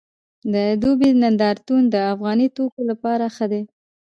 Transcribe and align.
د 0.53 0.55
دوبۍ 0.81 1.11
نندارتون 1.21 1.81
د 1.89 1.95
افغاني 2.13 2.47
توکو 2.57 2.79
لپاره 2.89 3.25
ښه 3.35 3.45
دی 3.51 3.63